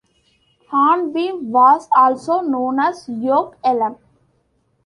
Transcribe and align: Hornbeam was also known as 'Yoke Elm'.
Hornbeam 0.71 1.51
was 1.51 1.87
also 1.95 2.39
known 2.39 2.79
as 2.79 3.07
'Yoke 3.07 3.55
Elm'. 3.63 3.99